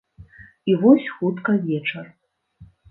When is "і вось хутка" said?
0.71-1.59